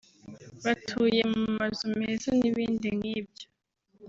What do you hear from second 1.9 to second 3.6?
meza n’ibindi nk’ibyo